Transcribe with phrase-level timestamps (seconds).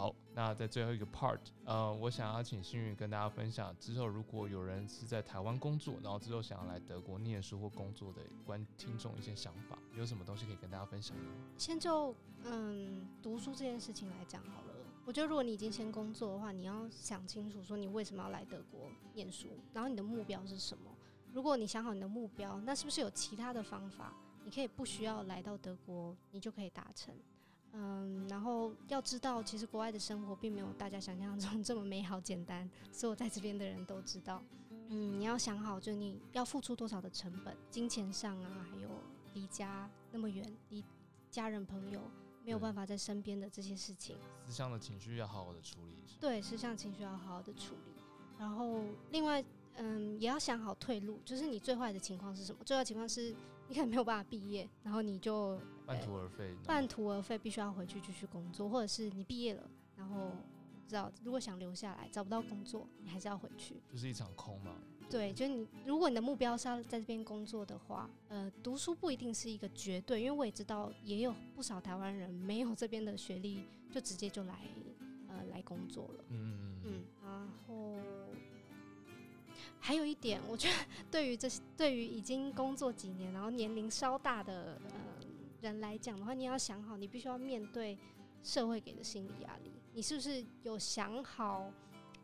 [0.00, 11.24] 好，那在最后一个 part，呃，我想要请幸运跟大家分享，之后如果有人是在台湾工作，然后之后想要来德国念书或工作的观听众一些想法，有什么东西可以跟大家分享呢？
[11.58, 14.74] 先就嗯读书这件事情来讲好了。
[15.04, 20.90] 我觉得如果你已经先工作的话，你要想清楚说你为什么要来德国念书，然后你的目标是什么。
[21.30, 24.14] 如果你想好你的目标，那是不是有其他的方法，
[24.46, 27.14] 你可以不需要来到德国，你就可以达成？
[27.72, 32.68] 嗯，然后要知道，其实国外的生活并没有大家想象中 这么美好简单。
[32.92, 34.42] 所有在这边的人都知道，
[34.88, 38.88] 嗯，你要想好，就你要付出多少的成本，金钱上啊，还有
[39.34, 40.84] 离家那么远，离
[41.30, 42.00] 家人朋友
[42.44, 46.16] 没有办法在身边的这些事情，思乡的情绪要好好的处理一下。
[46.20, 48.02] 对，思乡情绪要好好的处理。
[48.38, 49.44] 然后另外，
[49.76, 52.58] 嗯，也要想好退路，就是你最坏的情况是什么？
[52.64, 53.34] 最坏情况是
[53.68, 60.32] 你可能没有办法毕业，然后你就半途而废，半途而废，必须要回去继续工作，或者是你毕业了，然后
[60.82, 64.72] 不知道如果想留下来找不到工作，你还是要回去，就是一场空嘛。
[65.08, 74.60] 对，就是你，如果你的目标是要在这边工作的话，呃，读书不一定是一个绝对，因为我也知道也有不少台湾人没有这边的学历，就直接就来
[75.26, 76.24] 呃来工作了。
[76.28, 77.04] 嗯嗯嗯。
[77.24, 77.96] 然后
[79.80, 80.74] 还有一点，我觉得
[81.10, 85.26] 对于这些对于已经工作几年，然后年龄稍大的呃
[85.62, 87.98] 人来讲的话，你要想好，你必须要面对
[88.42, 91.72] 社会给的心理压力，你是不是有想好？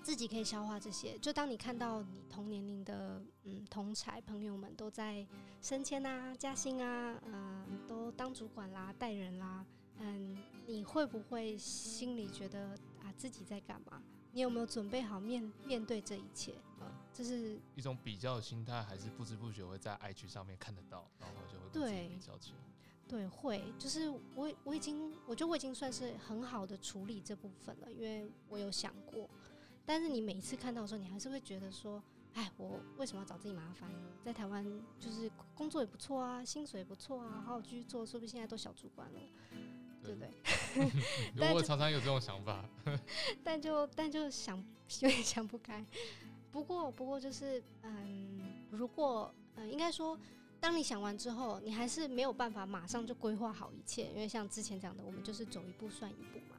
[0.00, 1.18] 自己可以消化这些。
[1.18, 5.26] 就当你看到你同年龄的嗯同才朋友们都在
[5.60, 9.66] 升迁啊、加薪啊、嗯都当主管啦、带人啦，
[9.98, 12.68] 嗯，你会不会心里觉得
[13.02, 14.00] 啊自己在干嘛？
[14.38, 16.54] 你有没有准备好面面对这一切？
[16.80, 22.58] 嗯，这是一种比较的心态，还是不知不觉会在 IG 上面看得到，然后就会对比较起来。
[23.08, 29.28] 对，会就是我我已经我觉得我已经算是很好的处理这部分了，因为我有想过。
[29.84, 32.00] 但是你每一次看到的时候，你还是会觉得说
[32.34, 33.98] ：“哎，我为什么要找自己麻烦呢？
[34.24, 34.64] 在台湾
[35.00, 39.20] 就是工作也不错啊，薪水也不错啊，好好继续做，说不定现在都小主管了，
[40.08, 42.64] 对不对？” 我常常有这种想法，
[43.44, 44.56] 但就但就想
[45.00, 45.84] 有点想不开。
[46.50, 50.18] 不过不过就是嗯，如果嗯，应该说，
[50.60, 56.56] 当你想完之后，你还是没有办法马上就规划好一切，因为像之前讲的，我们就是走一步算一步嘛。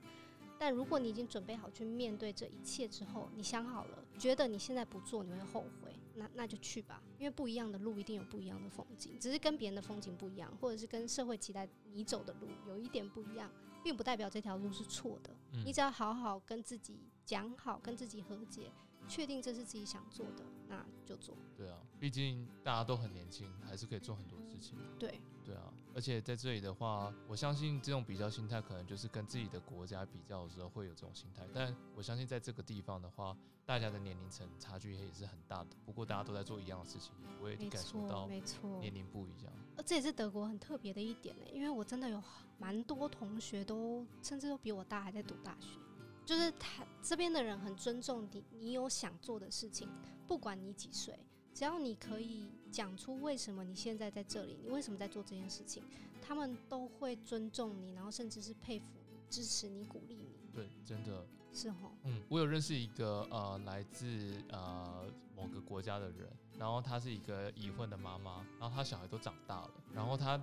[0.60, 13.50] 但如果你已经准备好去面对这一切之后，你想好了，觉得你现在不做你会后悔，那那就去吧，因为不一样的路一定有不一样的风景，只是跟别人的风景不一样，或者是跟社会期待你走的路有一点不一样，
[13.84, 15.34] 并不代表这条路是错的。
[15.64, 18.72] 你只要好好跟自己讲好，跟自己和解。
[19.08, 21.36] 确定这是自己想做的，那就做。
[21.58, 24.78] 对啊，毕竟大家都很年轻，还是可以做很多事情。
[25.00, 25.74] 对，对啊。
[26.00, 31.44] 而且在这里的话，我相信这种比较心态，可能就是跟自己的国家比较的时候会有这种心态。
[31.54, 35.72] 但我相信在这个地方的话，大家的年龄层差距也是很大的。
[35.86, 37.12] 不过大家都在做一样的事情，
[37.42, 39.52] 我也感受到，没错，年龄不一样。
[39.76, 42.24] 呃，这也是德国很特别的一点呢，因为我真的有
[42.58, 45.78] 蛮多同学都甚至都比我大，还在读大学。
[46.26, 49.90] 就是他这边的人很尊重你，你有想做的事情，
[50.26, 51.20] 不管你几岁，
[51.60, 55.84] 只要你可以讲出为什么你现在在这里，你为什么在做这件事情，
[56.22, 60.40] 他们都会尊重你，然后甚至是佩服你、支持你、鼓励你。
[60.54, 61.92] 对，真的是哦。
[62.04, 65.06] 嗯，我有认识一个呃来自呃
[65.36, 70.42] 某个国家的人，然后她是一个已婚的妈妈，然后她小孩都长大了，然后她。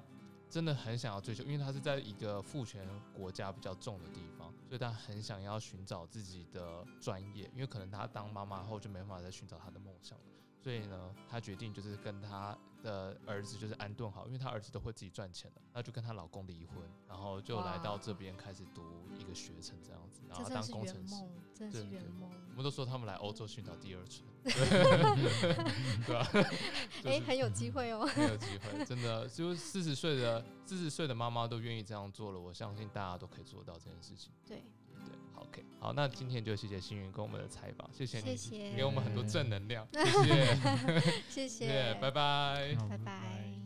[0.49, 10.25] 真的很想要追求，因为他是在一个父权国家比较重的地方，所以他很想要寻找自己的专业，因为可能他当妈妈后就没办法再寻找他的梦想了。
[10.67, 18.83] 所以呢，她决定就是跟她的儿子就是安顿好，因为她儿子都会自己赚钱了，那就跟她老公离婚，然后就来到这边开始读
[19.17, 21.15] 一个学程这样子，然后当工程师，
[21.55, 22.29] 真是圆梦。
[22.51, 24.29] 我们都说他们来欧洲寻找第二春，
[26.05, 26.29] 对 吧？
[27.05, 34.33] 哎，很有机会哦， 很有机会，真的，就四十岁的四十岁的妈妈都愿意这样做了，我相信大家都可以做到这件事情。
[34.45, 34.65] 对。
[35.79, 43.66] 好，那今天就谢谢星云跟我们的采访，谢谢你，谢给我们很多正能量，谢谢， 谢谢， 拜拜，拜拜。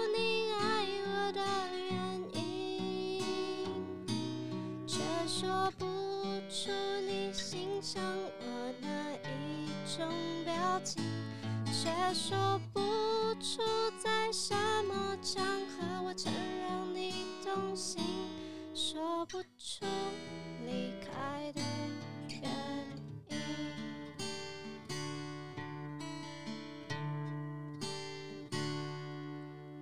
[11.81, 12.79] 却说不
[13.39, 13.59] 出
[13.97, 14.53] 在什
[14.85, 18.03] 么场合我曾让你动心，
[18.75, 19.83] 说不出
[20.63, 21.61] 离开的
[22.29, 22.43] 原
[23.29, 23.37] 因。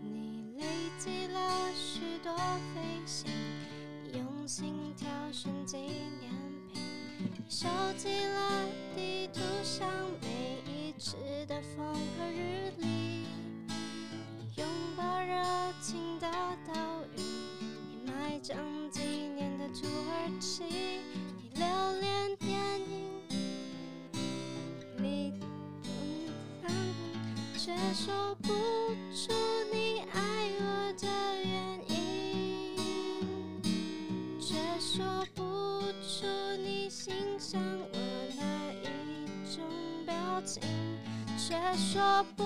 [0.01, 0.65] 你累
[0.97, 2.33] 积了许多
[2.73, 3.29] 飞行，
[4.13, 6.31] 用心挑选纪念
[6.71, 6.81] 品。
[7.17, 7.67] 你收
[7.97, 9.85] 集了地图上
[10.21, 10.63] 每
[10.99, 11.15] 一次
[11.47, 12.85] 的风和日丽，
[14.37, 14.67] 你拥
[14.97, 15.33] 抱热
[15.81, 16.29] 情的
[16.67, 16.73] 岛
[17.15, 17.21] 屿，
[17.87, 18.57] 你埋葬
[18.91, 18.99] 纪
[19.33, 21.65] 念的土耳其，你留
[22.01, 22.51] 恋电
[22.81, 23.07] 影
[24.97, 25.39] 里
[26.61, 26.67] 的
[27.57, 28.49] 却说不
[29.15, 29.31] 出
[40.41, 40.61] 情，
[41.37, 42.43] 却说不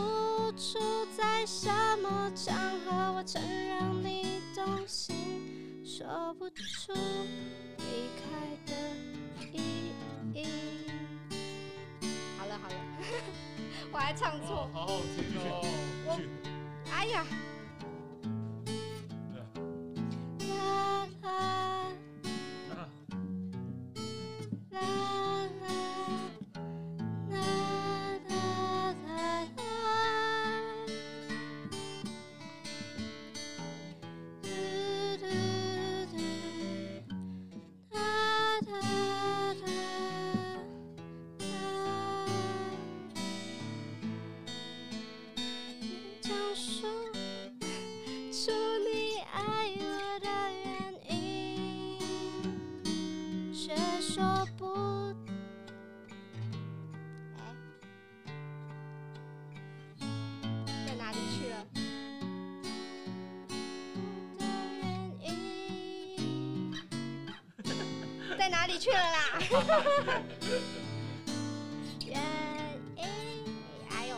[0.54, 0.80] 出
[1.18, 1.70] 在什
[2.02, 5.16] 么场合我曾让你动心，
[5.86, 6.94] 说不出
[7.78, 8.74] 离开的
[9.52, 9.92] 意
[10.34, 10.48] 义。
[12.38, 12.76] 好了好了，
[13.92, 14.70] 我还唱错。
[14.74, 15.62] 好好听哦。
[16.06, 16.20] 我
[16.92, 17.26] 哎呀，
[68.54, 69.42] 哪里去了啦？
[72.06, 72.22] 原
[72.96, 73.04] 因，
[73.90, 74.16] 哎呦？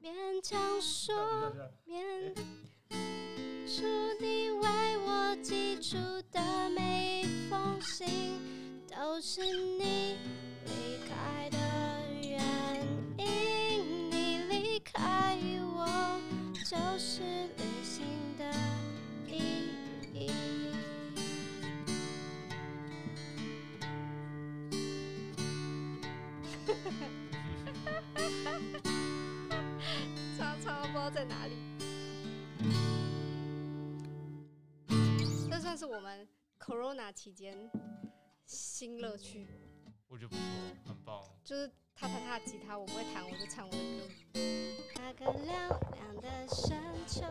[0.00, 1.12] 勉强说，
[1.84, 2.32] 勉
[3.66, 3.82] 祝
[4.24, 4.64] 你为
[4.98, 5.96] 我寄出
[6.30, 8.06] 的每一封信，
[8.88, 10.16] 都是你
[31.06, 31.52] 道在哪里。
[35.48, 36.26] 这算是我们
[36.58, 37.70] Corona 期间
[38.44, 39.46] 新乐趣，
[40.08, 40.42] 我觉得不错，
[40.88, 41.22] 很棒。
[41.44, 44.40] 就是他弹他的吉他，我不会弹，我就唱我的歌。
[44.96, 47.22] 那个亮亮的山丘，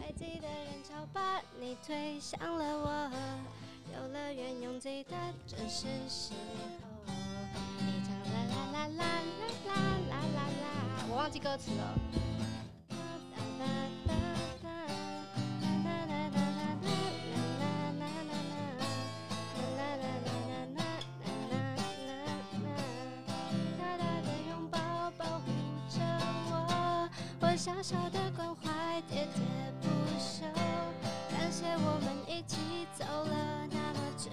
[0.00, 3.12] 还记得人潮把你推向了我，
[3.92, 5.10] 游乐园拥挤的
[5.46, 7.12] 正是时候。
[7.78, 9.04] 你唱啦啦啦啦
[9.66, 9.74] 啦
[10.08, 12.29] 啦啦啦啦，我忘记歌词了。
[27.56, 28.70] 小小的关怀
[29.10, 29.40] 喋喋
[29.82, 29.88] 不
[30.18, 30.46] 休。
[31.30, 34.30] 感谢我们一起走了那么久，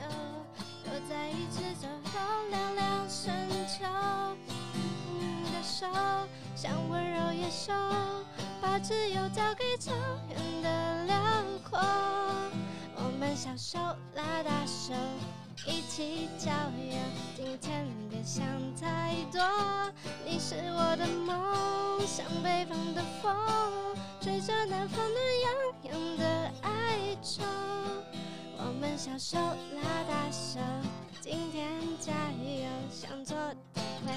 [0.85, 2.19] 又在一次走到
[2.49, 3.83] 凉凉深秋。
[5.19, 5.85] 你的手
[6.55, 7.73] 像温柔野兽，
[8.61, 9.91] 把自由交给草
[10.29, 11.17] 原的辽
[11.69, 11.79] 阔。
[12.95, 13.77] 我们小手
[14.13, 14.93] 拉大手，
[15.67, 16.95] 一起郊游。
[17.35, 18.45] 今天别想
[18.79, 19.41] 太多，
[20.25, 23.35] 你是我的梦，像北方的风，
[24.21, 26.71] 吹着南方暖洋洋的哀
[27.21, 27.43] 愁。
[28.57, 30.59] 我们小手拉大手，
[31.19, 31.69] 今天
[31.99, 33.57] 加油，想做的
[34.05, 34.13] 会